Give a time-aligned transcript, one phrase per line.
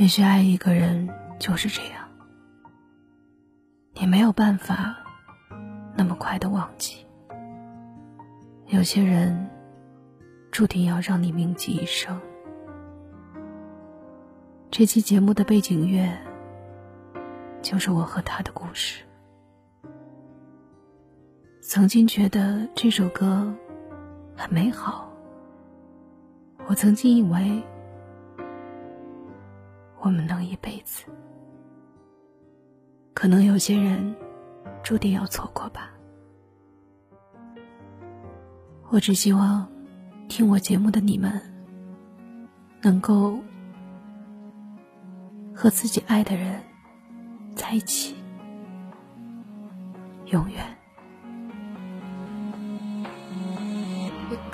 [0.00, 2.08] 也许爱一个人就是这样，
[3.92, 4.96] 你没有办法
[5.94, 7.06] 那么快的忘记。
[8.68, 9.50] 有些人
[10.50, 12.18] 注定要让你铭记一生。
[14.70, 16.10] 这期节目的背景乐
[17.60, 19.04] 就是我和他的故事。
[21.60, 23.54] 曾经觉得这首歌
[24.34, 25.12] 很美好，
[26.66, 27.62] 我曾经以为。
[30.10, 31.04] 我们能一辈子，
[33.14, 34.12] 可能有些人
[34.82, 35.88] 注定要错过吧。
[38.88, 39.70] 我只希望
[40.28, 41.40] 听我节目的你们，
[42.82, 43.38] 能够
[45.54, 46.60] 和自己爱的人
[47.54, 48.16] 在一起，
[50.26, 50.79] 永远。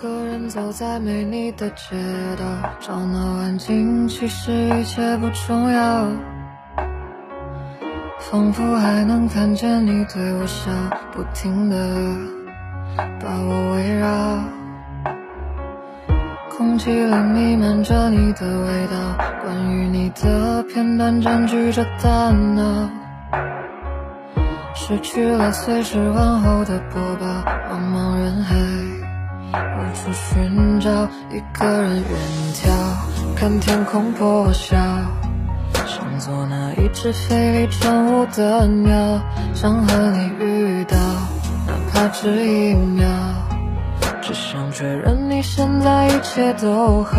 [0.06, 1.96] 个人走在没你的街
[2.38, 2.44] 道，
[2.80, 6.06] 吵闹安静，其实一切不重要。
[8.20, 10.70] 仿佛还能看见你对我笑，
[11.10, 11.76] 不停的
[13.20, 14.06] 把我围绕。
[16.56, 18.96] 空气里弥漫着你的味道，
[19.42, 22.88] 关于你的片段占据着大脑，
[24.72, 27.26] 失去了随时问候的播报，
[27.68, 28.54] 茫茫人海。
[30.12, 30.90] 寻找，
[31.30, 32.04] 一个人远
[32.54, 32.70] 眺，
[33.36, 34.76] 看天空破晓。
[35.86, 39.20] 想做那一只飞离晨雾的鸟，
[39.54, 40.96] 想和你遇到，
[41.66, 43.06] 哪怕只一秒。
[44.22, 47.12] 只想确认你现在一切都好。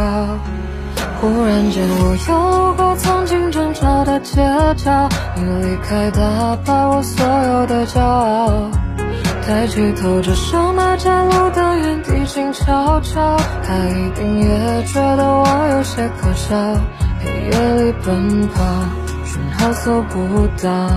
[1.21, 4.35] 忽然间，我有过曾经争吵的街
[4.75, 8.86] 角，你离开打败我所有的骄傲。
[9.47, 13.37] 抬起头，只剩那盏路灯，原地静悄悄。
[13.63, 16.75] 他一定也觉得我有些可笑，
[17.21, 18.61] 黑夜里奔跑，
[19.23, 20.89] 讯号搜不到。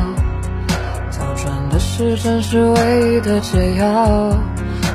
[1.17, 4.37] 倒转的时针是唯一的解药，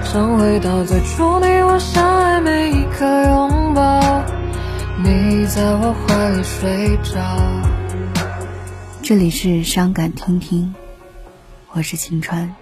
[0.03, 4.21] 想回到最初你我相爱每一刻拥抱，
[5.01, 7.21] 你在我怀里睡着。
[9.01, 10.75] 这里是伤感听听，
[11.71, 12.53] 我是晴川。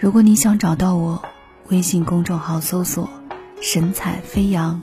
[0.00, 1.22] 如果你想找到我，
[1.68, 3.06] 微信公众号搜索
[3.60, 4.80] “神采飞扬”，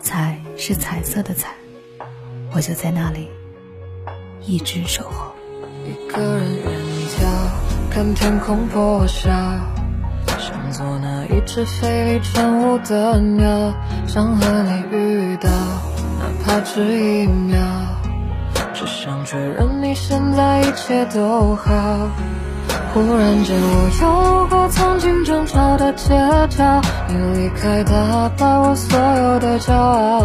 [0.00, 1.50] 彩是彩色的彩，
[2.54, 3.28] 我就在那里，
[4.46, 5.30] 一直守候。
[5.84, 6.72] 一个人远
[7.10, 9.28] 眺，看天空破晓，
[10.38, 13.74] 想做那一只飞离晨雾的鸟，
[14.06, 17.60] 想和你遇到，哪怕只一秒，
[18.72, 22.08] 只想确认你现在一切都好。
[22.96, 26.14] 忽然间，我有过曾经争吵的街
[26.48, 27.92] 角，你离开打
[28.38, 30.24] 败我所有的骄傲。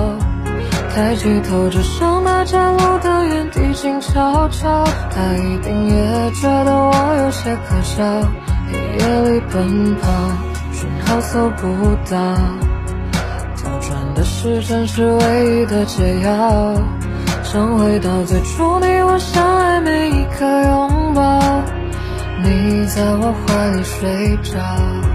[0.96, 4.86] 抬起头，只剩那盏路灯，原地静悄悄。
[5.09, 6.94] 他一定也觉得我
[7.26, 8.04] 有些可笑，
[8.72, 10.08] 黑夜里奔跑，
[10.72, 11.68] 讯号搜不
[12.09, 12.18] 到。
[13.66, 16.74] 倒转的时针是唯一的解药，
[17.44, 20.46] 想回到最初你我相爱每一刻。
[22.94, 25.11] 在我怀里睡着。